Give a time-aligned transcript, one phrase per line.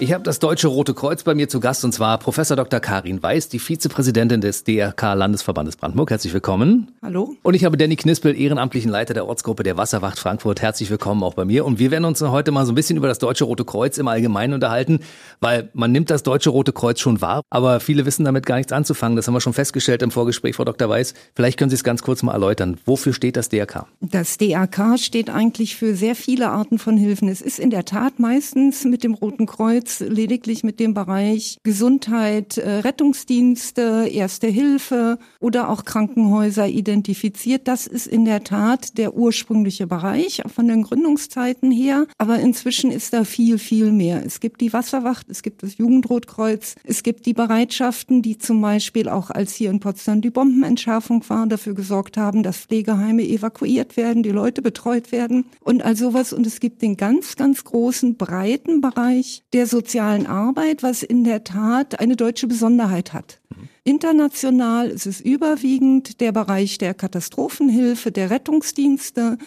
[0.00, 2.78] Ich habe das Deutsche Rote Kreuz bei mir zu Gast und zwar Professor Dr.
[2.78, 6.12] Karin Weiß, die Vizepräsidentin des DRK Landesverbandes Brandenburg.
[6.12, 6.92] Herzlich willkommen.
[7.02, 7.34] Hallo.
[7.42, 10.62] Und ich habe Danny Knispel, ehrenamtlichen Leiter der Ortsgruppe der Wasserwacht Frankfurt.
[10.62, 11.64] Herzlich willkommen auch bei mir.
[11.64, 14.06] Und wir werden uns heute mal so ein bisschen über das Deutsche Rote Kreuz im
[14.06, 15.00] Allgemeinen unterhalten,
[15.40, 18.70] weil man nimmt das Deutsche Rote Kreuz schon wahr, aber viele wissen damit gar nichts
[18.70, 19.16] anzufangen.
[19.16, 20.88] Das haben wir schon festgestellt im Vorgespräch, Frau Dr.
[20.88, 21.14] Weiß.
[21.34, 22.76] Vielleicht können Sie es ganz kurz mal erläutern.
[22.84, 23.88] Wofür steht das DRK?
[24.00, 27.28] Das DRK steht eigentlich für sehr viele Arten von Hilfen.
[27.28, 32.58] Es ist in der Tat meistens mit dem Roten Kreuz lediglich mit dem Bereich Gesundheit,
[32.58, 37.68] äh, Rettungsdienste, Erste Hilfe oder auch Krankenhäuser identifiziert.
[37.68, 42.06] Das ist in der Tat der ursprüngliche Bereich von den Gründungszeiten her.
[42.18, 44.24] Aber inzwischen ist da viel, viel mehr.
[44.24, 49.08] Es gibt die Wasserwacht, es gibt das Jugendrotkreuz, es gibt die Bereitschaften, die zum Beispiel
[49.08, 54.22] auch als hier in Potsdam die Bombenentschärfung war, dafür gesorgt haben, dass Pflegeheime evakuiert werden,
[54.22, 56.32] die Leute betreut werden und all sowas.
[56.32, 61.44] Und es gibt den ganz, ganz großen, breiten Bereich der sozialen Arbeit, was in der
[61.44, 63.40] Tat eine deutsche Besonderheit hat.
[63.84, 69.38] International ist es überwiegend der Bereich der Katastrophenhilfe, der Rettungsdienste,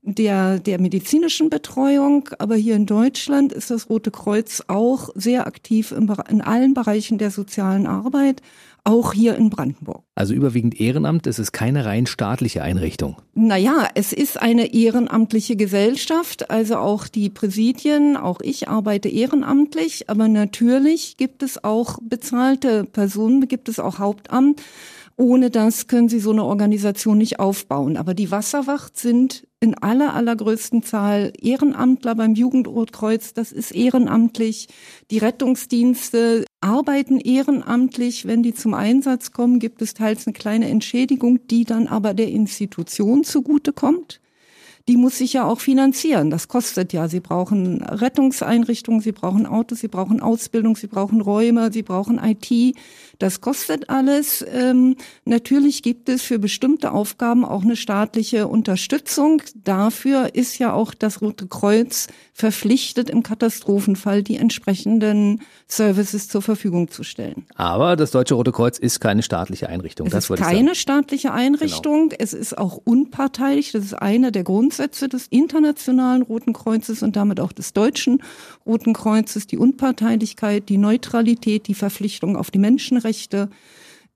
[0.00, 2.30] der, der medizinischen Betreuung.
[2.38, 7.18] Aber hier in Deutschland ist das Rote Kreuz auch sehr aktiv in, in allen Bereichen
[7.18, 8.40] der sozialen Arbeit
[8.84, 10.02] auch hier in Brandenburg.
[10.14, 13.16] Also überwiegend Ehrenamt, es ist keine rein staatliche Einrichtung.
[13.34, 20.28] Naja, es ist eine ehrenamtliche Gesellschaft, also auch die Präsidien, auch ich arbeite ehrenamtlich, aber
[20.28, 24.60] natürlich gibt es auch bezahlte Personen, gibt es auch Hauptamt.
[25.16, 27.96] Ohne das können Sie so eine Organisation nicht aufbauen.
[27.96, 33.32] Aber die Wasserwacht sind in aller, allergrößten Zahl Ehrenamtler beim Jugendrotkreuz.
[33.32, 34.68] Das ist ehrenamtlich.
[35.10, 38.26] Die Rettungsdienste arbeiten ehrenamtlich.
[38.26, 42.28] Wenn die zum Einsatz kommen, gibt es teils eine kleine Entschädigung, die dann aber der
[42.28, 44.20] Institution zugutekommt
[44.86, 46.28] die muss sich ja auch finanzieren.
[46.28, 47.08] Das kostet ja.
[47.08, 52.76] Sie brauchen Rettungseinrichtungen, sie brauchen Autos, sie brauchen Ausbildung, sie brauchen Räume, sie brauchen IT.
[53.18, 54.44] Das kostet alles.
[54.52, 59.40] Ähm, natürlich gibt es für bestimmte Aufgaben auch eine staatliche Unterstützung.
[59.54, 66.90] Dafür ist ja auch das Rote Kreuz verpflichtet, im Katastrophenfall die entsprechenden Services zur Verfügung
[66.90, 67.46] zu stellen.
[67.54, 70.08] Aber das Deutsche Rote Kreuz ist keine staatliche Einrichtung.
[70.08, 72.10] Es das ist keine staatliche Einrichtung.
[72.10, 72.20] Genau.
[72.20, 73.72] Es ist auch unparteiisch.
[73.72, 74.42] Das ist einer der
[74.74, 78.20] Grundsätze des Internationalen Roten Kreuzes und damit auch des Deutschen
[78.66, 79.46] Roten Kreuzes.
[79.46, 83.50] Die Unparteilichkeit, die Neutralität, die Verpflichtung auf die Menschenrechte.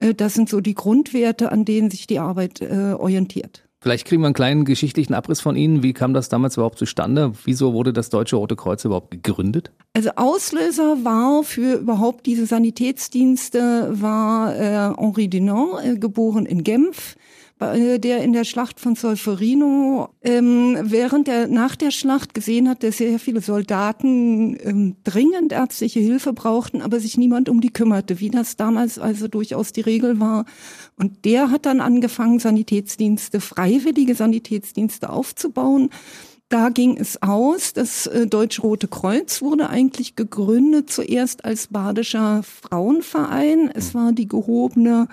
[0.00, 3.62] Äh, das sind so die Grundwerte, an denen sich die Arbeit äh, orientiert.
[3.80, 5.84] Vielleicht kriegen wir einen kleinen geschichtlichen Abriss von Ihnen.
[5.84, 7.34] Wie kam das damals überhaupt zustande?
[7.44, 9.70] Wieso wurde das Deutsche Rote Kreuz überhaupt gegründet?
[9.94, 17.14] Also Auslöser war für überhaupt diese Sanitätsdienste war äh, Henri Dunant, äh, geboren in Genf
[17.60, 22.98] der in der Schlacht von Solferino ähm, während der nach der Schlacht gesehen hat, dass
[22.98, 28.30] sehr viele Soldaten ähm, dringend ärztliche Hilfe brauchten, aber sich niemand um die kümmerte, wie
[28.30, 30.44] das damals also durchaus die Regel war.
[30.96, 35.90] Und der hat dann angefangen, Sanitätsdienste, freiwillige Sanitätsdienste aufzubauen.
[36.48, 37.74] Da ging es aus.
[37.74, 43.70] Das äh, Deutsche Rote Kreuz wurde eigentlich gegründet zuerst als badischer Frauenverein.
[43.74, 45.08] Es war die gehobene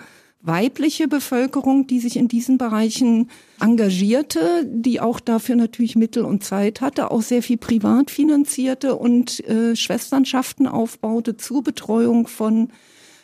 [0.46, 3.30] weibliche Bevölkerung, die sich in diesen Bereichen
[3.60, 9.46] engagierte, die auch dafür natürlich Mittel und Zeit hatte, auch sehr viel privat finanzierte und
[9.48, 12.68] äh, Schwesternschaften aufbaute zur Betreuung von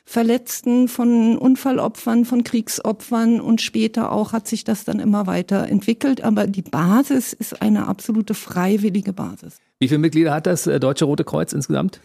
[0.05, 6.25] Verletzten, von Unfallopfern, von Kriegsopfern und später auch hat sich das dann immer weiter entwickelt.
[6.25, 9.59] Aber die Basis ist eine absolute freiwillige Basis.
[9.79, 12.01] Wie viele Mitglieder hat das äh, Deutsche Rote Kreuz insgesamt?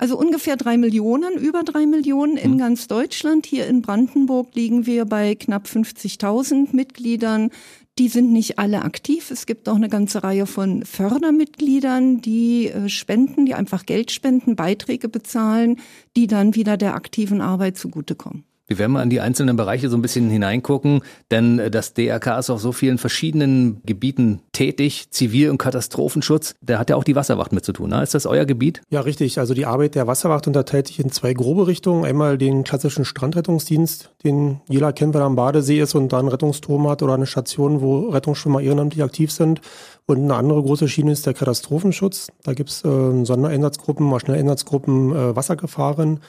[0.00, 2.58] Also ungefähr drei Millionen, über drei Millionen in hm.
[2.58, 3.44] ganz Deutschland.
[3.44, 7.50] Hier in Brandenburg liegen wir bei knapp 50.000 Mitgliedern.
[7.98, 9.30] Die sind nicht alle aktiv.
[9.30, 14.56] Es gibt auch eine ganze Reihe von Fördermitgliedern, die äh, spenden, die einfach Geld spenden,
[14.56, 15.76] Beiträge bezahlen,
[16.16, 18.44] die dann wieder der aktiven Arbeit zugutekommen.
[18.70, 22.38] Wir werden mal in die einzelnen Bereiche so ein bisschen hineingucken, denn äh, das DRK
[22.38, 26.54] ist auf so vielen verschiedenen Gebieten tätig, Zivil- und Katastrophenschutz.
[26.62, 27.90] Da hat ja auch die Wasserwacht mit zu tun.
[27.90, 28.00] Ne?
[28.00, 28.80] Ist das euer Gebiet?
[28.88, 29.40] Ja, richtig.
[29.40, 32.04] Also die Arbeit der Wasserwacht unterteilt sich in zwei grobe Richtungen.
[32.04, 36.28] Einmal den klassischen Strandrettungsdienst, den jeder kennt, wenn er am Badesee ist und da einen
[36.28, 39.60] Rettungsturm hat oder eine Station, wo Rettungsschwimmer ehrenamtlich aktiv sind.
[40.06, 42.28] Und eine andere große Schiene ist der Katastrophenschutz.
[42.44, 46.20] Da gibt es äh, Sondereinsatzgruppen, Schnelleinsatzgruppen, äh, Wassergefahren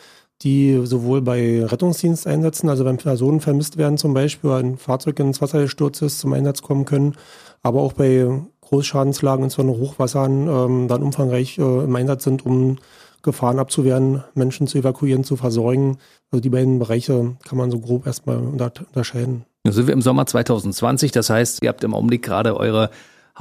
[0.41, 5.61] die sowohl bei Rettungsdiensteinsätzen, also wenn Personen vermisst werden zum Beispiel, ein Fahrzeug ins Wasser
[5.61, 7.15] gestürzt ist, zum Einsatz kommen können,
[7.61, 8.27] aber auch bei
[8.61, 12.77] Großschadenslagen, insbesondere Hochwassern, ähm, dann umfangreich äh, im Einsatz sind, um
[13.21, 15.97] Gefahren abzuwehren, Menschen zu evakuieren, zu versorgen.
[16.31, 19.45] Also die beiden Bereiche kann man so grob erstmal unterscheiden.
[19.63, 22.89] Nun sind wir im Sommer 2020, das heißt, ihr habt im Augenblick gerade eure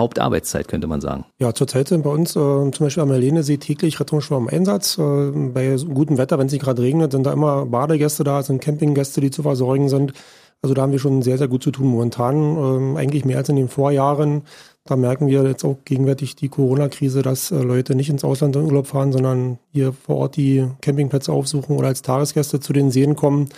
[0.01, 1.25] Hauptarbeitszeit, könnte man sagen.
[1.39, 4.99] Ja, zurzeit sind bei uns äh, zum Beispiel am Helenesee täglich Rettungsschwimmer im Einsatz.
[4.99, 8.61] Äh, bei gutem Wetter, wenn es nicht gerade regnet, sind da immer Badegäste da, sind
[8.61, 10.13] Campinggäste, die zu versorgen sind.
[10.63, 13.49] Also da haben wir schon sehr, sehr gut zu tun momentan, ähm, eigentlich mehr als
[13.49, 14.43] in den Vorjahren.
[14.85, 18.65] Da merken wir jetzt auch gegenwärtig die Corona-Krise, dass äh, Leute nicht ins Ausland in
[18.65, 23.17] Urlaub fahren, sondern hier vor Ort die Campingplätze aufsuchen oder als Tagesgäste zu den Seen
[23.17, 23.49] kommen.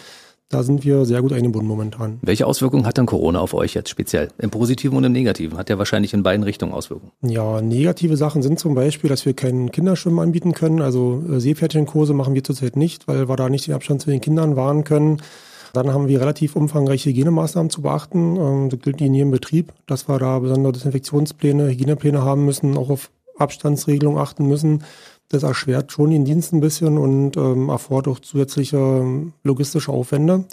[0.53, 2.19] Da sind wir sehr gut eingebunden momentan.
[2.21, 4.29] Welche Auswirkungen hat dann Corona auf euch jetzt speziell?
[4.37, 5.57] Im Positiven und im Negativen?
[5.57, 7.11] Hat ja wahrscheinlich in beiden Richtungen Auswirkungen.
[7.23, 10.83] Ja, negative Sachen sind zum Beispiel, dass wir keinen Kinderschwimmen anbieten können.
[10.83, 14.21] Also äh, Seepferdchenkurse machen wir zurzeit nicht, weil wir da nicht den Abstand zu den
[14.21, 15.23] Kindern wahren können.
[15.73, 18.37] Dann haben wir relativ umfangreiche Hygienemaßnahmen zu beachten.
[18.37, 22.91] Ähm, das gilt in jedem Betrieb, dass wir da besondere Desinfektionspläne, Hygienepläne haben müssen, auch
[22.91, 24.85] auf Abstandsregelungen achten müssen.
[25.33, 30.45] Das erschwert schon den Dienst ein bisschen und ähm, erfordert auch zusätzliche ähm, logistische Aufwände.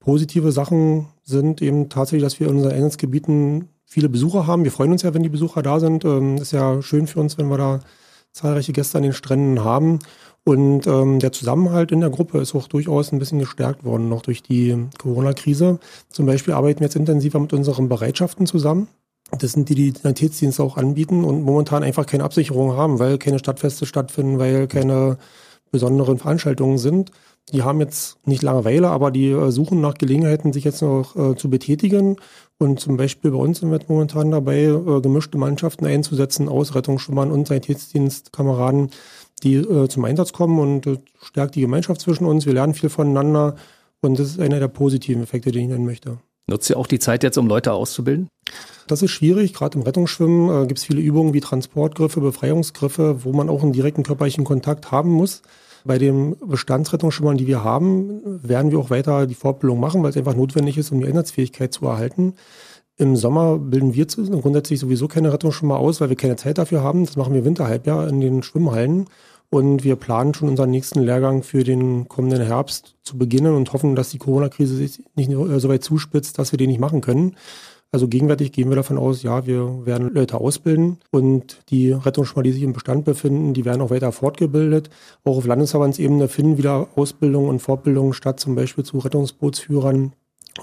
[0.00, 4.64] Positive Sachen sind eben tatsächlich, dass wir in unseren Einsatzgebieten viele Besucher haben.
[4.64, 6.04] Wir freuen uns ja, wenn die Besucher da sind.
[6.04, 7.80] Ähm, ist ja schön für uns, wenn wir da
[8.32, 10.00] zahlreiche Gäste an den Stränden haben.
[10.42, 14.22] Und ähm, der Zusammenhalt in der Gruppe ist auch durchaus ein bisschen gestärkt worden, noch
[14.22, 15.78] durch die Corona-Krise.
[16.08, 18.88] Zum Beispiel arbeiten wir jetzt intensiver mit unseren Bereitschaften zusammen.
[19.38, 23.38] Das sind die, die Sanitätsdienste auch anbieten und momentan einfach keine Absicherung haben, weil keine
[23.38, 25.18] Stadtfeste stattfinden, weil keine
[25.70, 27.12] besonderen Veranstaltungen sind.
[27.52, 31.36] Die haben jetzt nicht Langeweile, aber die äh, suchen nach Gelegenheiten, sich jetzt noch äh,
[31.36, 32.16] zu betätigen.
[32.58, 37.32] Und zum Beispiel bei uns sind wir momentan dabei, äh, gemischte Mannschaften einzusetzen aus Rettungsschwimmern
[37.32, 38.90] und Sanitätsdienstkameraden,
[39.42, 42.46] die äh, zum Einsatz kommen und äh, stärkt die Gemeinschaft zwischen uns.
[42.46, 43.56] Wir lernen viel voneinander
[44.00, 46.18] und das ist einer der positiven Effekte, den ich nennen möchte.
[46.50, 48.28] Nutzt ihr auch die Zeit jetzt, um Leute auszubilden?
[48.88, 49.54] Das ist schwierig.
[49.54, 53.72] Gerade im Rettungsschwimmen äh, gibt es viele Übungen wie Transportgriffe, Befreiungsgriffe, wo man auch einen
[53.72, 55.42] direkten körperlichen Kontakt haben muss.
[55.84, 60.16] Bei den Bestandsrettungsschwimmern, die wir haben, werden wir auch weiter die Fortbildung machen, weil es
[60.16, 62.34] einfach notwendig ist, um die Einsatzfähigkeit zu erhalten.
[62.96, 67.06] Im Sommer bilden wir grundsätzlich sowieso keine Rettungsschwimmer aus, weil wir keine Zeit dafür haben.
[67.06, 69.06] Das machen wir Winterhalbjahr in den Schwimmhallen.
[69.50, 73.96] Und wir planen schon unseren nächsten Lehrgang für den kommenden Herbst zu beginnen und hoffen,
[73.96, 77.34] dass die Corona-Krise sich nicht so weit zuspitzt, dass wir den nicht machen können.
[77.92, 82.52] Also gegenwärtig gehen wir davon aus, ja, wir werden Leute ausbilden und die Rettungsschwimmer, die
[82.52, 84.90] sich im Bestand befinden, die werden auch weiter fortgebildet.
[85.24, 90.12] Auch auf Landesverbandsebene finden wieder Ausbildungen und Fortbildungen statt, zum Beispiel zu Rettungsbootsführern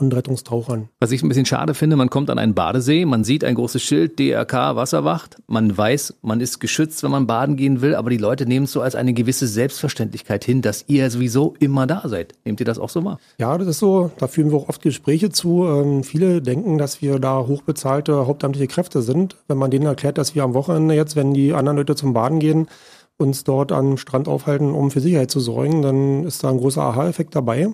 [0.02, 0.90] und Rettungstauchern.
[1.00, 3.82] Was ich ein bisschen schade finde, man kommt an einen Badesee, man sieht ein großes
[3.82, 8.18] Schild, DRK Wasserwacht, man weiß, man ist geschützt, wenn man baden gehen will, aber die
[8.18, 12.34] Leute nehmen es so als eine gewisse Selbstverständlichkeit hin, dass ihr sowieso immer da seid.
[12.46, 13.20] Nehmt ihr das auch so wahr?
[13.40, 14.12] Ja, das ist so.
[14.18, 15.66] Da führen wir auch oft Gespräche zu.
[15.66, 19.38] Ähm, viele denken, dass wir da hochbezahlte hauptamtliche Kräfte sind.
[19.48, 22.40] Wenn man denen erklärt, dass wir am Wochenende jetzt, wenn die anderen Leute zum Baden
[22.40, 22.68] gehen,
[23.18, 26.84] uns dort am Strand aufhalten, um für Sicherheit zu sorgen, dann ist da ein großer
[26.84, 27.70] Aha-Effekt dabei.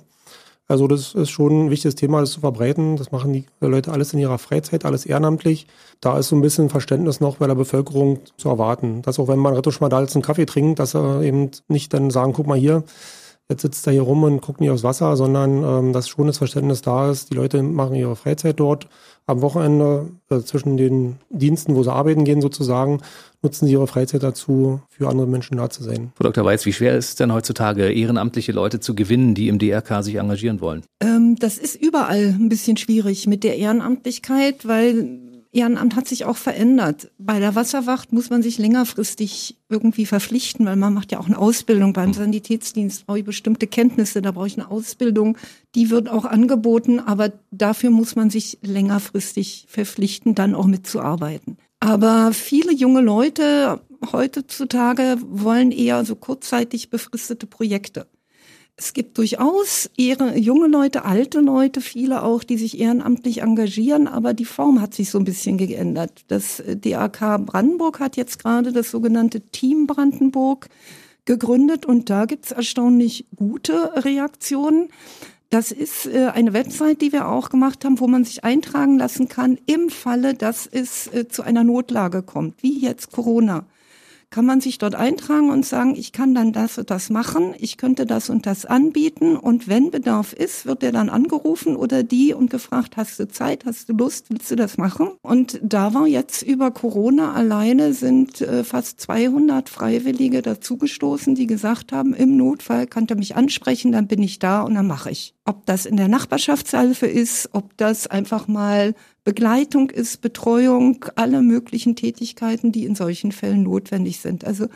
[0.68, 2.96] Also das ist schon ein wichtiges Thema, das zu verbreiten.
[2.96, 5.68] Das machen die Leute alles in ihrer Freizeit, alles ehrenamtlich.
[6.00, 9.02] Da ist so ein bisschen Verständnis noch bei der Bevölkerung zu erwarten.
[9.02, 12.48] Dass auch wenn man jetzt einen Kaffee trinkt, dass er eben nicht dann sagen, guck
[12.48, 12.84] mal hier,
[13.50, 16.38] jetzt sitzt er hier rum und guckt nicht aufs Wasser, sondern ähm, dass schon das
[16.38, 17.32] Verständnis da ist.
[17.32, 18.88] Die Leute machen ihre Freizeit dort.
[19.26, 23.02] Am Wochenende äh, zwischen den Diensten, wo sie arbeiten gehen sozusagen,
[23.42, 26.12] nutzen sie ihre Freizeit dazu, für andere Menschen da zu sein.
[26.16, 26.44] Frau Dr.
[26.44, 30.16] Weiß, wie schwer ist es denn heutzutage, ehrenamtliche Leute zu gewinnen, die im DRK sich
[30.16, 30.84] engagieren wollen?
[31.02, 36.38] Ähm, das ist überall ein bisschen schwierig mit der Ehrenamtlichkeit, weil Ehrenamt hat sich auch
[36.38, 37.12] verändert.
[37.20, 41.38] Bei der Wasserwacht muss man sich längerfristig irgendwie verpflichten, weil man macht ja auch eine
[41.38, 45.38] Ausbildung beim Sanitätsdienst, brauche ich bestimmte Kenntnisse, da brauche ich eine Ausbildung,
[45.76, 51.58] die wird auch angeboten, aber dafür muss man sich längerfristig verpflichten, dann auch mitzuarbeiten.
[51.80, 53.80] Aber viele junge Leute
[54.12, 58.08] heutzutage wollen eher so kurzzeitig befristete Projekte.
[58.76, 64.34] Es gibt durchaus ihre, junge Leute, alte Leute, viele auch, die sich ehrenamtlich engagieren, aber
[64.34, 66.26] die Form hat sich so ein bisschen geändert.
[66.28, 70.70] Das äh, DAK Brandenburg hat jetzt gerade das sogenannte Team Brandenburg
[71.26, 74.90] gegründet und da gibt's erstaunlich gute Reaktionen.
[75.52, 79.28] Das ist äh, eine Website, die wir auch gemacht haben, wo man sich eintragen lassen
[79.28, 83.68] kann im Falle, dass es äh, zu einer Notlage kommt, wie jetzt Corona
[84.34, 87.78] kann man sich dort eintragen und sagen, ich kann dann das und das machen, ich
[87.78, 92.34] könnte das und das anbieten und wenn Bedarf ist, wird er dann angerufen oder die
[92.34, 95.12] und gefragt, hast du Zeit, hast du Lust, willst du das machen?
[95.22, 101.92] Und da war jetzt über Corona alleine sind äh, fast 200 Freiwillige dazugestoßen, die gesagt
[101.92, 105.36] haben, im Notfall kann er mich ansprechen, dann bin ich da und dann mache ich.
[105.46, 111.96] Ob das in der Nachbarschaftshilfe ist, ob das einfach mal Begleitung ist, Betreuung, alle möglichen
[111.96, 114.46] Tätigkeiten, die in solchen Fällen notwendig sind.
[114.46, 114.68] Also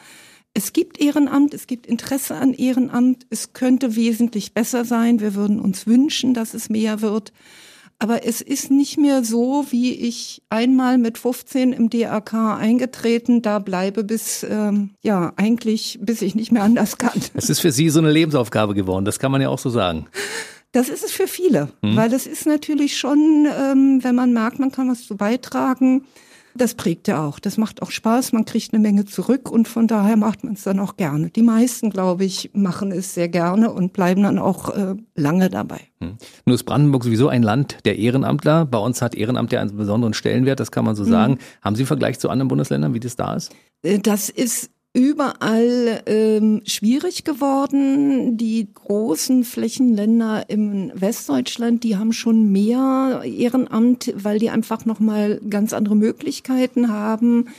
[0.54, 5.20] es gibt Ehrenamt, es gibt Interesse an Ehrenamt, es könnte wesentlich besser sein.
[5.20, 7.32] Wir würden uns wünschen, dass es mehr wird.
[8.00, 13.58] Aber es ist nicht mehr so, wie ich einmal mit 15 im DRK eingetreten, da
[13.58, 17.20] bleibe bis, ähm, ja, eigentlich, bis ich nicht mehr anders kann.
[17.34, 20.08] Es ist für Sie so eine Lebensaufgabe geworden, das kann man ja auch so sagen.
[20.78, 21.96] Das ist es für viele, hm.
[21.96, 26.04] weil das ist natürlich schon, ähm, wenn man merkt, man kann was zu beitragen,
[26.54, 27.40] das prägt ja auch.
[27.40, 30.62] Das macht auch Spaß, man kriegt eine Menge zurück und von daher macht man es
[30.62, 31.32] dann auch gerne.
[31.32, 35.80] Die meisten, glaube ich, machen es sehr gerne und bleiben dann auch äh, lange dabei.
[36.00, 36.18] Hm.
[36.46, 38.66] Nur ist Brandenburg sowieso ein Land der Ehrenamtler.
[38.66, 41.10] Bei uns hat Ehrenamt ja einen besonderen Stellenwert, das kann man so hm.
[41.10, 41.38] sagen.
[41.64, 43.52] Haben Sie einen Vergleich zu anderen Bundesländern, wie das da ist?
[43.82, 48.38] Äh, das ist überall ähm, schwierig geworden.
[48.38, 55.40] Die großen Flächenländer im Westdeutschland, die haben schon mehr Ehrenamt, weil die einfach noch mal
[55.50, 57.50] ganz andere Möglichkeiten haben.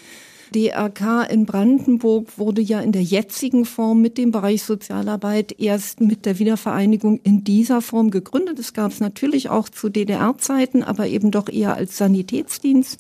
[0.54, 6.24] DRK in Brandenburg wurde ja in der jetzigen Form mit dem Bereich Sozialarbeit erst mit
[6.26, 8.58] der Wiedervereinigung in dieser Form gegründet.
[8.58, 12.98] Es gab es natürlich auch zu DDR-Zeiten, aber eben doch eher als Sanitätsdienst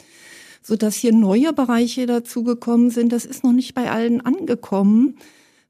[0.68, 3.10] so dass hier neue Bereiche dazugekommen sind.
[3.10, 5.16] Das ist noch nicht bei allen angekommen,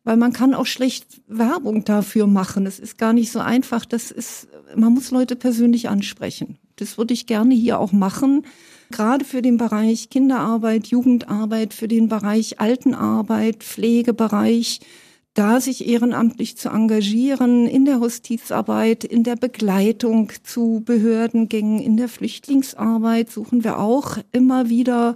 [0.02, 2.66] weil man kann auch schlecht Werbung dafür machen.
[2.66, 3.84] Es ist gar nicht so einfach.
[3.84, 6.58] Das ist, man muss Leute persönlich ansprechen.
[6.74, 8.44] Das würde ich gerne hier auch machen.
[8.90, 14.80] Gerade für den Bereich Kinderarbeit, Jugendarbeit, für den Bereich Altenarbeit, Pflegebereich
[15.38, 22.08] da sich ehrenamtlich zu engagieren in der Justizarbeit, in der Begleitung zu Behördengängen, in der
[22.08, 25.14] Flüchtlingsarbeit suchen wir auch immer wieder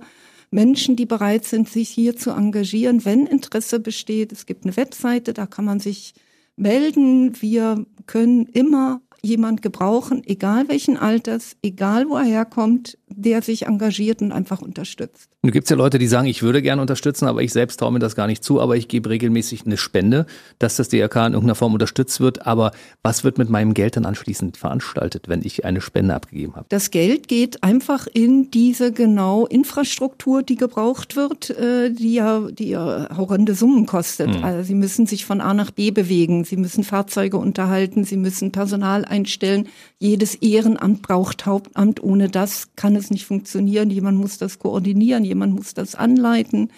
[0.52, 4.30] Menschen, die bereit sind, sich hier zu engagieren, wenn Interesse besteht.
[4.30, 6.14] Es gibt eine Webseite, da kann man sich
[6.54, 7.42] melden.
[7.42, 14.22] Wir können immer jemand gebrauchen, egal welchen Alters, egal wo er herkommt, der sich engagiert
[14.22, 15.28] und einfach unterstützt.
[15.42, 17.92] Nun gibt es ja Leute, die sagen, ich würde gerne unterstützen, aber ich selbst traue
[17.92, 20.26] mir das gar nicht zu, aber ich gebe regelmäßig eine Spende,
[20.60, 22.46] dass das DRK in irgendeiner Form unterstützt wird.
[22.46, 22.70] Aber
[23.02, 26.66] was wird mit meinem Geld dann anschließend veranstaltet, wenn ich eine Spende abgegeben habe?
[26.68, 32.68] Das Geld geht einfach in diese genau Infrastruktur, die gebraucht wird, äh, die ja, die
[32.68, 34.38] ja horrende Summen kostet.
[34.38, 34.44] Mhm.
[34.44, 38.52] Also sie müssen sich von A nach B bewegen, sie müssen Fahrzeuge unterhalten, sie müssen
[38.52, 39.66] Personal einstellen.
[39.98, 42.02] Jedes Ehrenamt braucht Hauptamt.
[42.02, 43.90] Ohne das kann es nicht funktionieren.
[43.90, 46.70] Jemand muss das koordinieren jemand muss das anleiten.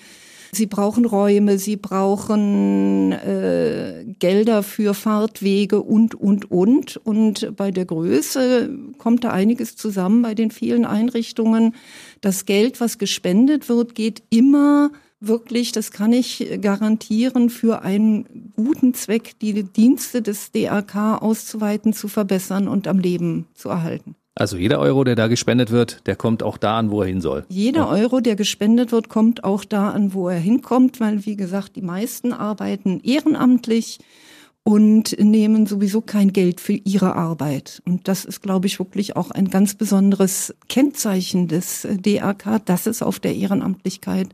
[0.52, 6.96] Sie brauchen Räume, sie brauchen äh, Gelder für Fahrtwege und, und, und.
[6.98, 11.74] Und bei der Größe kommt da einiges zusammen bei den vielen Einrichtungen.
[12.20, 18.94] Das Geld, was gespendet wird, geht immer wirklich, das kann ich garantieren, für einen guten
[18.94, 24.14] Zweck, die Dienste des DRK auszuweiten, zu verbessern und am Leben zu erhalten.
[24.36, 27.20] Also jeder Euro, der da gespendet wird, der kommt auch da an, wo er hin
[27.20, 27.44] soll.
[27.48, 31.76] Jeder Euro, der gespendet wird, kommt auch da an, wo er hinkommt, weil, wie gesagt,
[31.76, 34.00] die meisten arbeiten ehrenamtlich
[34.64, 37.80] und nehmen sowieso kein Geld für ihre Arbeit.
[37.86, 43.02] Und das ist, glaube ich, wirklich auch ein ganz besonderes Kennzeichen des DRK, dass es
[43.02, 44.30] auf der Ehrenamtlichkeit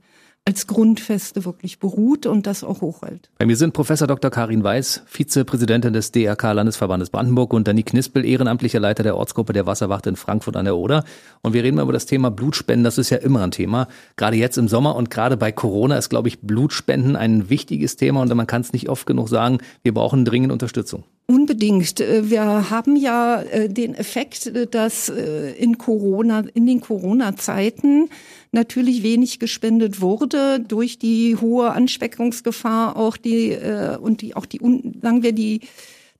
[0.47, 3.31] als Grundfeste wirklich beruht und das auch hochhält.
[3.39, 4.31] Bei mir sind Professor Dr.
[4.31, 9.67] Karin Weiß, Vizepräsidentin des DRK Landesverbandes Brandenburg und Dani Knispel, ehrenamtlicher Leiter der Ortsgruppe der
[9.67, 11.05] Wasserwacht in Frankfurt an der Oder.
[11.43, 12.85] Und wir reden mal über das Thema Blutspenden.
[12.85, 13.87] Das ist ja immer ein Thema.
[14.17, 18.23] Gerade jetzt im Sommer und gerade bei Corona ist, glaube ich, Blutspenden ein wichtiges Thema
[18.23, 19.59] und man kann es nicht oft genug sagen.
[19.83, 21.05] Wir brauchen dringend Unterstützung.
[21.31, 22.01] Unbedingt.
[22.01, 28.09] Äh, wir haben ja äh, den Effekt, äh, dass in Corona, in den Corona-Zeiten
[28.51, 33.57] natürlich wenig gespendet wurde durch die hohe Ansteckungsgefahr auch die
[34.01, 34.59] und die auch die
[35.01, 35.61] sagen wir die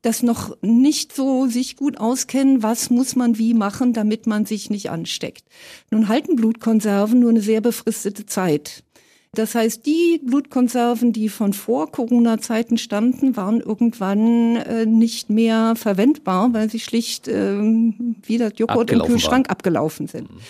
[0.03, 4.71] das noch nicht so sich gut auskennen, was muss man wie machen, damit man sich
[4.71, 5.45] nicht ansteckt.
[5.91, 8.85] Nun halten Blutkonserven nur eine sehr befristete Zeit.
[9.33, 16.53] Das heißt, die Blutkonserven, die von vor Corona-Zeiten stammten, waren irgendwann äh, nicht mehr verwendbar,
[16.53, 19.53] weil sie schlicht äh, wie das Joghurt im Kühlschrank war.
[19.53, 20.33] abgelaufen sind.
[20.33, 20.41] Mhm.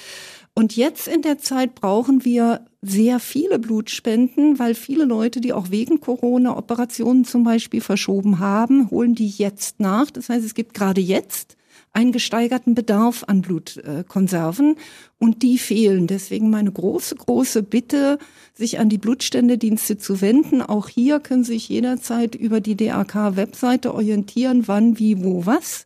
[0.54, 5.70] Und jetzt in der Zeit brauchen wir sehr viele Blutspenden, weil viele Leute, die auch
[5.70, 10.10] wegen Corona Operationen zum Beispiel verschoben haben, holen die jetzt nach.
[10.10, 11.56] Das heißt, es gibt gerade jetzt
[11.92, 14.76] einen gesteigerten Bedarf an Blutkonserven
[15.18, 16.06] und die fehlen.
[16.06, 18.18] Deswegen meine große, große Bitte,
[18.54, 20.62] sich an die Blutstände-Dienste zu wenden.
[20.62, 25.84] Auch hier können Sie sich jederzeit über die DAK-Webseite orientieren, wann, wie, wo, was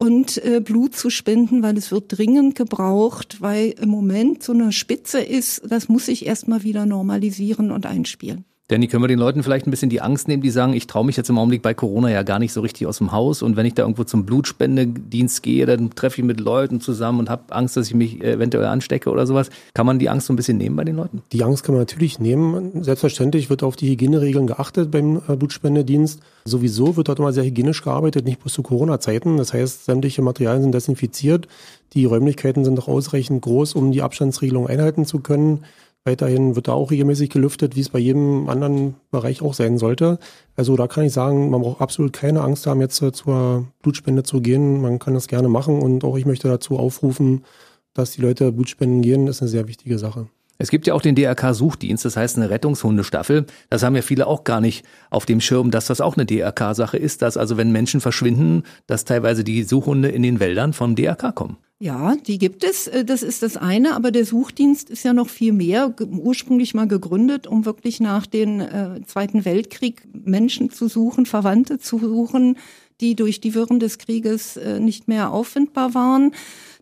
[0.00, 4.72] und äh, Blut zu spenden, weil es wird dringend gebraucht, weil im Moment so eine
[4.72, 8.46] Spitze ist, das muss sich erstmal wieder normalisieren und einspielen.
[8.70, 11.04] Danny, können wir den Leuten vielleicht ein bisschen die Angst nehmen, die sagen, ich traue
[11.04, 13.56] mich jetzt im Augenblick bei Corona ja gar nicht so richtig aus dem Haus und
[13.56, 17.52] wenn ich da irgendwo zum Blutspendedienst gehe, dann treffe ich mit Leuten zusammen und habe
[17.52, 19.50] Angst, dass ich mich eventuell anstecke oder sowas.
[19.74, 21.22] Kann man die Angst so ein bisschen nehmen bei den Leuten?
[21.32, 22.84] Die Angst kann man natürlich nehmen.
[22.84, 26.20] Selbstverständlich wird auf die Hygieneregeln geachtet beim äh, Blutspendedienst.
[26.44, 29.36] Sowieso wird dort immer sehr hygienisch gearbeitet, nicht bloß zu Corona-Zeiten.
[29.36, 31.48] Das heißt, sämtliche Materialien sind desinfiziert.
[31.94, 35.64] Die Räumlichkeiten sind auch ausreichend groß, um die Abstandsregelung einhalten zu können.
[36.04, 40.18] Weiterhin wird da auch regelmäßig gelüftet, wie es bei jedem anderen Bereich auch sein sollte.
[40.56, 44.22] Also da kann ich sagen, man braucht absolut keine Angst haben, jetzt äh, zur Blutspende
[44.22, 44.80] zu gehen.
[44.80, 47.44] Man kann das gerne machen und auch ich möchte dazu aufrufen,
[47.92, 49.26] dass die Leute Blutspenden gehen.
[49.26, 50.28] Das ist eine sehr wichtige Sache.
[50.56, 53.46] Es gibt ja auch den DRK-Suchdienst, das heißt eine Rettungshundestaffel.
[53.70, 56.98] Das haben ja viele auch gar nicht auf dem Schirm, dass das auch eine DRK-Sache
[56.98, 61.34] ist, dass also wenn Menschen verschwinden, dass teilweise die Suchhunde in den Wäldern vom DRK
[61.34, 61.56] kommen.
[61.82, 62.88] Ja, die gibt es.
[62.88, 63.94] Äh, das ist das eine.
[63.94, 65.94] Aber der Suchdienst ist ja noch viel mehr.
[65.98, 71.98] Ursprünglich mal gegründet, um wirklich nach dem äh, Zweiten Weltkrieg Menschen zu suchen, Verwandte zu
[71.98, 72.58] suchen,
[73.00, 76.32] die durch die Wirren des Krieges äh, nicht mehr auffindbar waren.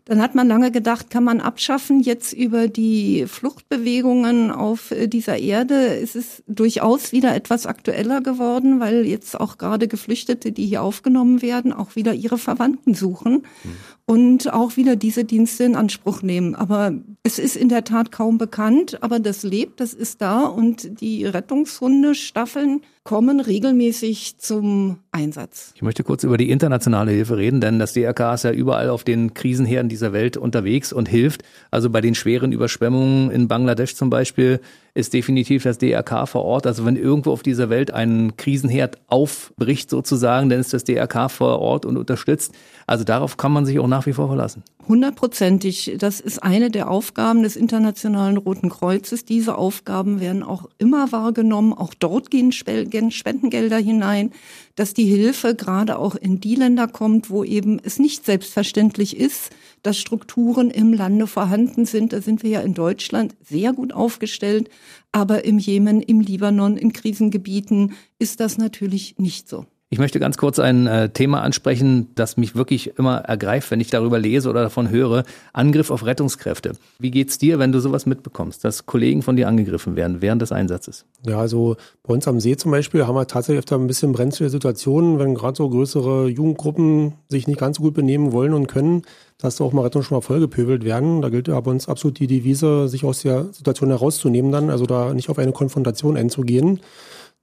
[0.03, 2.01] Dann hat man lange gedacht, kann man abschaffen.
[2.01, 8.81] Jetzt über die Fluchtbewegungen auf äh, dieser Erde ist es durchaus wieder etwas aktueller geworden,
[8.81, 13.75] weil jetzt auch gerade Geflüchtete, die hier aufgenommen werden, auch wieder ihre Verwandten suchen mhm.
[14.09, 16.55] Und auch wieder diese Dienste in Anspruch nehmen.
[16.55, 20.99] Aber es ist in der Tat kaum bekannt, aber das lebt, das ist da und
[20.99, 25.73] die Rettungshunde Staffeln kommen regelmäßig zum Einsatz.
[25.75, 29.03] Ich möchte kurz über die internationale Hilfe reden, denn das DRK ist ja überall auf
[29.03, 31.43] den Krisenherden dieser Welt unterwegs und hilft.
[31.69, 34.59] Also bei den schweren Überschwemmungen in Bangladesch zum Beispiel
[34.93, 36.67] ist definitiv das DRK vor Ort.
[36.67, 41.59] Also wenn irgendwo auf dieser Welt ein Krisenherd aufbricht sozusagen, dann ist das DRK vor
[41.59, 42.53] Ort und unterstützt.
[42.87, 44.63] Also darauf kann man sich auch nach wie vor verlassen.
[44.87, 45.95] Hundertprozentig.
[45.99, 49.23] Das ist eine der Aufgaben des Internationalen Roten Kreuzes.
[49.23, 51.73] Diese Aufgaben werden auch immer wahrgenommen.
[51.73, 54.31] Auch dort gehen Spendengelder hinein,
[54.75, 59.49] dass die Hilfe gerade auch in die Länder kommt, wo eben es nicht selbstverständlich ist,
[59.83, 62.13] dass Strukturen im Lande vorhanden sind.
[62.13, 64.69] Da sind wir ja in Deutschland sehr gut aufgestellt.
[65.11, 69.65] Aber im Jemen, im Libanon, in Krisengebieten ist das natürlich nicht so.
[69.91, 73.89] Ich möchte ganz kurz ein äh, Thema ansprechen, das mich wirklich immer ergreift, wenn ich
[73.89, 75.23] darüber lese oder davon höre.
[75.51, 76.73] Angriff auf Rettungskräfte.
[76.99, 80.51] Wie geht's dir, wenn du sowas mitbekommst, dass Kollegen von dir angegriffen werden während des
[80.51, 81.05] Einsatzes?
[81.25, 84.51] Ja, also bei uns am See zum Beispiel haben wir tatsächlich öfter ein bisschen brenzlige
[84.51, 89.01] Situationen, wenn gerade so größere Jugendgruppen sich nicht ganz so gut benehmen wollen und können,
[89.39, 91.23] dass da auch mal Rettungsschwimmer vollgepöbelt werden.
[91.23, 94.85] Da gilt ja bei uns absolut die Devise, sich aus der Situation herauszunehmen dann, also
[94.85, 96.79] da nicht auf eine Konfrontation einzugehen.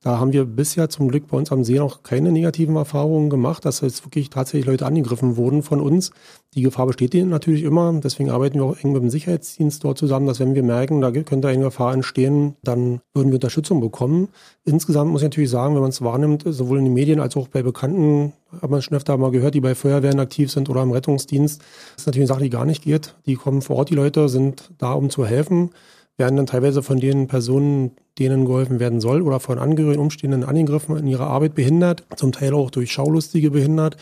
[0.07, 3.65] Da haben wir bisher zum Glück bei uns am See noch keine negativen Erfahrungen gemacht,
[3.65, 6.13] dass jetzt wirklich tatsächlich Leute angegriffen wurden von uns.
[6.55, 7.93] Die Gefahr besteht ihnen natürlich immer.
[7.93, 11.11] Deswegen arbeiten wir auch eng mit dem Sicherheitsdienst dort zusammen, dass wenn wir merken, da
[11.11, 14.29] könnte eine Gefahr entstehen, dann würden wir Unterstützung bekommen.
[14.65, 17.49] Insgesamt muss ich natürlich sagen, wenn man es wahrnimmt, sowohl in den Medien als auch
[17.49, 20.93] bei Bekannten, hat man schon öfter mal gehört, die bei Feuerwehren aktiv sind oder im
[20.93, 21.61] Rettungsdienst.
[21.61, 23.17] Das ist natürlich eine Sache, die gar nicht geht.
[23.27, 25.71] Die kommen vor Ort, die Leute sind da, um zu helfen
[26.19, 30.97] werden dann teilweise von den Personen, denen geholfen werden soll oder von Angehörigen, Umstehenden angegriffen,
[30.97, 33.97] in ihrer Arbeit behindert, zum Teil auch durch Schaulustige behindert.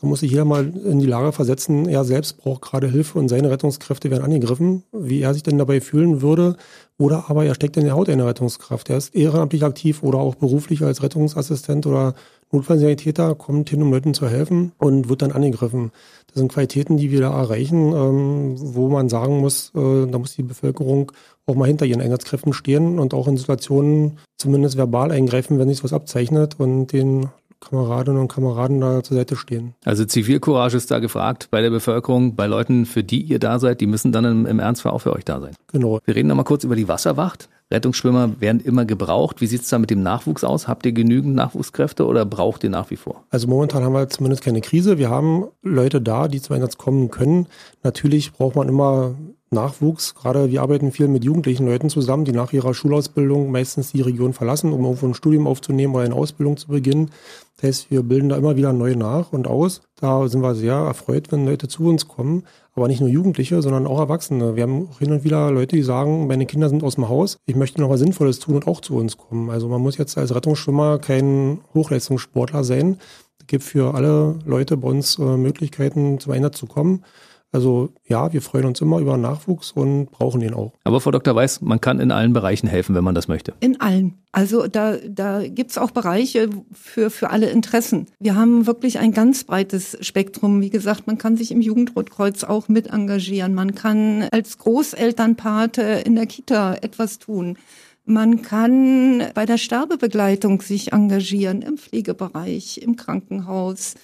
[0.00, 3.28] Da muss sich jeder mal in die Lage versetzen, er selbst braucht gerade Hilfe und
[3.28, 6.56] seine Rettungskräfte werden angegriffen, wie er sich denn dabei fühlen würde.
[6.98, 8.88] Oder aber er steckt in der Haut einer Rettungskraft.
[8.88, 12.14] Er ist ehrenamtlich aktiv oder auch beruflich als Rettungsassistent oder
[12.52, 15.92] Notfallsanitäter, kommt hin, um Leuten zu helfen und wird dann angegriffen.
[16.26, 20.34] Das sind Qualitäten, die wir da erreichen, ähm, wo man sagen muss, äh, da muss
[20.34, 21.12] die Bevölkerung
[21.46, 25.84] auch mal hinter ihren Einsatzkräften stehen und auch in Situationen zumindest verbal eingreifen, wenn sich
[25.84, 27.28] was abzeichnet und den
[27.60, 29.74] Kameradinnen und Kameraden da zur Seite stehen.
[29.84, 33.80] Also Zivilcourage ist da gefragt bei der Bevölkerung, bei Leuten, für die ihr da seid,
[33.80, 35.54] die müssen dann im, im Ernstfall auch für euch da sein.
[35.72, 36.00] Genau.
[36.04, 37.48] Wir reden nochmal kurz über die Wasserwacht.
[37.72, 39.40] Rettungsschwimmer werden immer gebraucht.
[39.40, 40.66] Wie sieht es da mit dem Nachwuchs aus?
[40.66, 43.22] Habt ihr genügend Nachwuchskräfte oder braucht ihr nach wie vor?
[43.30, 44.98] Also momentan haben wir zumindest keine Krise.
[44.98, 47.46] Wir haben Leute da, die zum Einsatz kommen können.
[47.84, 49.14] Natürlich braucht man immer
[49.52, 50.14] Nachwuchs.
[50.14, 54.32] Gerade wir arbeiten viel mit jugendlichen Leuten zusammen, die nach ihrer Schulausbildung meistens die Region
[54.32, 57.10] verlassen, um irgendwo ein Studium aufzunehmen oder eine Ausbildung zu beginnen.
[57.56, 59.82] Das heißt, wir bilden da immer wieder neu nach und aus.
[60.00, 62.44] Da sind wir sehr erfreut, wenn Leute zu uns kommen.
[62.74, 64.54] Aber nicht nur Jugendliche, sondern auch Erwachsene.
[64.54, 67.38] Wir haben auch hin und wieder Leute, die sagen, meine Kinder sind aus dem Haus,
[67.44, 69.50] ich möchte noch was Sinnvolles tun und auch zu uns kommen.
[69.50, 72.98] Also man muss jetzt als Rettungsschwimmer kein Hochleistungssportler sein.
[73.40, 77.04] Es gibt für alle Leute bei uns äh, Möglichkeiten, zum Einsatz zu kommen.
[77.52, 80.72] Also ja, wir freuen uns immer über Nachwuchs und brauchen ihn auch.
[80.84, 81.34] Aber Frau Dr.
[81.34, 83.54] Weiß, man kann in allen Bereichen helfen, wenn man das möchte.
[83.60, 84.14] In allen.
[84.32, 88.06] Also da, da gibt's auch Bereiche für, für alle Interessen.
[88.20, 90.60] Wir haben wirklich ein ganz breites Spektrum.
[90.60, 93.54] Wie gesagt, man kann sich im Jugendrotkreuz auch mit engagieren.
[93.54, 97.56] Man kann als Großelternpate in der Kita etwas tun.
[98.04, 103.94] Man kann bei der Sterbebegleitung sich engagieren, im Pflegebereich, im Krankenhaus.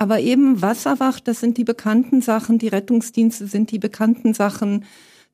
[0.00, 4.86] Aber eben Wasserwacht, das sind die bekannten Sachen, die Rettungsdienste sind die bekannten Sachen.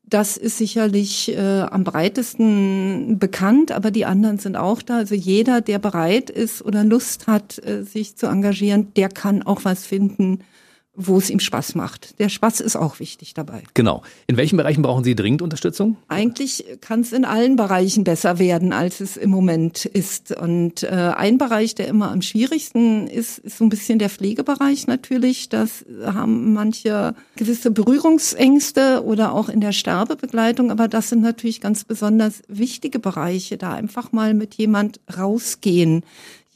[0.03, 4.97] Das ist sicherlich äh, am breitesten bekannt, aber die anderen sind auch da.
[4.97, 9.63] Also jeder, der bereit ist oder Lust hat, äh, sich zu engagieren, der kann auch
[9.63, 10.39] was finden,
[10.99, 12.19] wo es ihm Spaß macht.
[12.19, 13.61] Der Spaß ist auch wichtig dabei.
[13.75, 14.01] Genau.
[14.25, 15.95] In welchen Bereichen brauchen Sie dringend Unterstützung?
[16.07, 20.35] Eigentlich kann es in allen Bereichen besser werden, als es im Moment ist.
[20.35, 24.87] Und äh, ein Bereich, der immer am schwierigsten ist, ist so ein bisschen der Pflegebereich
[24.87, 25.49] natürlich.
[25.49, 30.71] Das haben manche gewisse Berührungsängste oder auch in der Sterbebegleitung.
[30.71, 36.03] Aber das sind natürlich ganz besonders wichtige Bereiche, da einfach mal mit jemand rausgehen,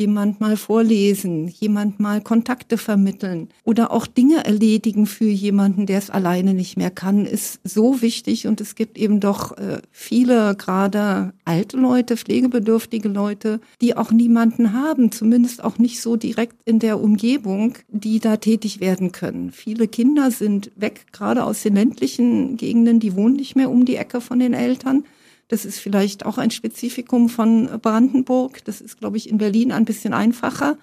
[0.01, 6.09] jemand mal vorlesen, jemand mal Kontakte vermitteln oder auch Dinge erledigen für jemanden, der es
[6.09, 8.47] alleine nicht mehr kann, ist so wichtig.
[8.47, 14.73] Und es gibt eben doch äh, viele, gerade alte Leute, pflegebedürftige Leute, die auch niemanden
[14.73, 19.51] haben, zumindest auch nicht so direkt in der Umgebung, die da tätig werden können.
[19.51, 23.97] Viele Kinder sind weg, gerade aus den ländlichen Gegenden, die wohnen nicht mehr um die
[23.97, 25.03] Ecke von den Eltern.
[25.51, 28.63] Das ist vielleicht auch ein Spezifikum von Brandenburg.
[28.63, 30.77] Das ist, glaube ich, in Berlin ein bisschen einfacher.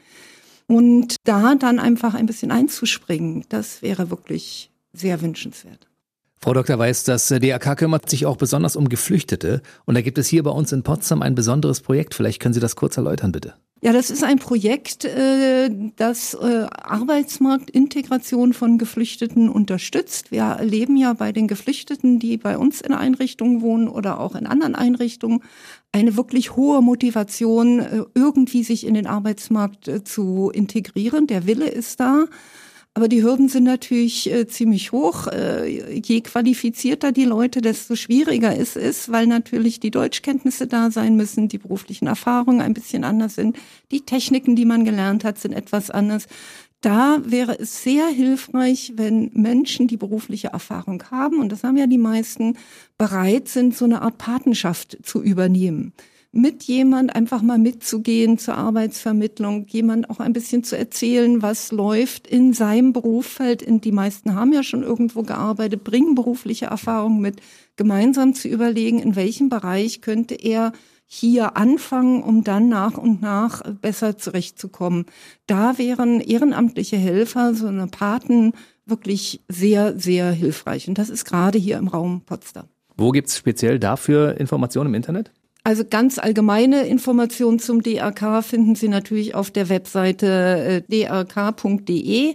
[0.66, 5.86] Und da dann einfach ein bisschen einzuspringen, das wäre wirklich sehr wünschenswert.
[6.38, 6.78] Frau Dr.
[6.78, 9.62] Weiß, das DRK kümmert sich auch besonders um Geflüchtete.
[9.86, 12.14] Und da gibt es hier bei uns in Potsdam ein besonderes Projekt.
[12.14, 13.54] Vielleicht können Sie das kurz erläutern, bitte.
[13.80, 20.32] Ja, das ist ein Projekt, äh, das äh, Arbeitsmarktintegration von Geflüchteten unterstützt.
[20.32, 24.46] Wir erleben ja bei den Geflüchteten, die bei uns in Einrichtungen wohnen oder auch in
[24.46, 25.44] anderen Einrichtungen,
[25.92, 31.28] eine wirklich hohe Motivation, äh, irgendwie sich in den Arbeitsmarkt zu integrieren.
[31.28, 32.24] Der Wille ist da.
[32.94, 35.28] Aber die Hürden sind natürlich äh, ziemlich hoch.
[35.28, 41.14] Äh, je qualifizierter die Leute, desto schwieriger es ist, weil natürlich die Deutschkenntnisse da sein
[41.16, 43.56] müssen, die beruflichen Erfahrungen ein bisschen anders sind,
[43.92, 46.26] die Techniken, die man gelernt hat, sind etwas anders.
[46.80, 51.86] Da wäre es sehr hilfreich, wenn Menschen, die berufliche Erfahrung haben, und das haben ja
[51.86, 52.56] die meisten,
[52.98, 55.92] bereit sind, so eine Art Patenschaft zu übernehmen
[56.30, 62.26] mit jemand einfach mal mitzugehen zur Arbeitsvermittlung, jemand auch ein bisschen zu erzählen, was läuft
[62.26, 63.62] in seinem Berufsfeld.
[63.62, 67.40] In die meisten haben ja schon irgendwo gearbeitet, bringen berufliche Erfahrungen mit,
[67.76, 70.72] gemeinsam zu überlegen, in welchem Bereich könnte er
[71.06, 75.06] hier anfangen, um dann nach und nach besser zurechtzukommen.
[75.46, 78.52] Da wären ehrenamtliche Helfer, so eine Paten,
[78.84, 80.86] wirklich sehr, sehr hilfreich.
[80.88, 82.66] Und das ist gerade hier im Raum Potsdam.
[82.96, 85.32] Wo gibt es speziell dafür Informationen im Internet?
[85.68, 92.34] Also ganz allgemeine Informationen zum DRK finden Sie natürlich auf der Webseite äh, drk.de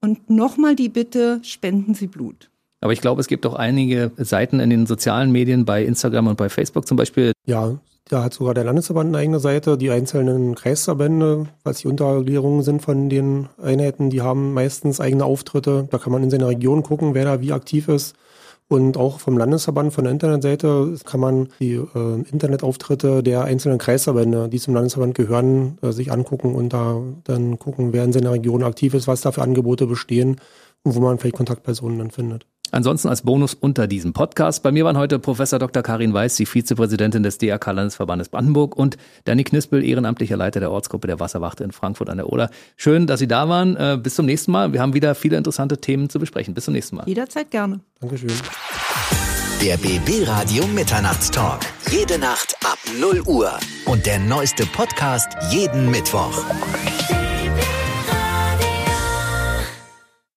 [0.03, 2.51] Und nochmal die Bitte, spenden Sie Blut.
[2.81, 6.37] Aber ich glaube, es gibt auch einige Seiten in den sozialen Medien, bei Instagram und
[6.37, 7.33] bei Facebook zum Beispiel.
[7.47, 9.77] Ja, da hat sogar der Landesverband eine eigene Seite.
[9.77, 15.89] Die einzelnen Kreisverbände, was die Untergliederungen sind von den Einheiten, die haben meistens eigene Auftritte.
[15.91, 18.17] Da kann man in seiner Region gucken, wer da wie aktiv ist.
[18.69, 24.51] Und auch vom Landesverband, von der Internetseite, kann man die äh, Internetauftritte der einzelnen Kreisverbände,
[24.51, 28.63] die zum Landesverband gehören, äh, sich angucken und da dann gucken, wer in seiner Region
[28.63, 30.37] aktiv ist, was da für Angebote bestehen
[30.83, 32.47] und wo man vielleicht Kontaktpersonen dann findet.
[32.71, 34.63] Ansonsten als Bonus unter diesem Podcast.
[34.63, 35.83] Bei mir waren heute Professor Dr.
[35.83, 41.07] Karin Weiß, die Vizepräsidentin des DRK Landesverbandes Brandenburg und Danny Knispel, ehrenamtlicher Leiter der Ortsgruppe
[41.07, 42.51] der Wasserwachte in Frankfurt an der Oder.
[42.77, 43.77] Schön, dass Sie da waren.
[43.77, 44.73] Äh, bis zum nächsten Mal.
[44.73, 46.55] Wir haben wieder viele interessante Themen zu besprechen.
[46.55, 47.09] Bis zum nächsten Mal.
[47.09, 47.81] Jederzeit gerne.
[48.01, 48.31] Dankeschön.
[49.63, 51.61] Der BB Radio Mitternachtstalk.
[51.91, 53.51] Jede Nacht ab 0 Uhr.
[53.87, 56.45] Und der neueste Podcast jeden Mittwoch.